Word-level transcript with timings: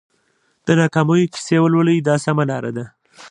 د 0.65 0.67
ناکامیونو 0.79 1.31
کیسې 1.33 1.57
ولولئ 1.61 1.97
دا 2.07 2.15
سمه 2.25 2.43
لار 2.49 2.65
ده. 2.77 2.85